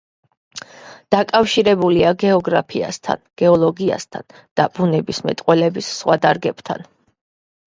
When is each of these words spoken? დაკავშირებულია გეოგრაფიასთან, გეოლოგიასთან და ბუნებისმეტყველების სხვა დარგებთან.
დაკავშირებულია 1.15 2.13
გეოგრაფიასთან, 2.23 3.21
გეოლოგიასთან 3.43 4.27
და 4.61 4.67
ბუნებისმეტყველების 4.79 5.91
სხვა 5.99 6.17
დარგებთან. 6.25 6.87